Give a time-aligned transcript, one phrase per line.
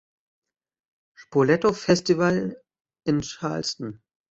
[1.15, 2.57] Spoleto Festival
[3.05, 4.01] in Charleston.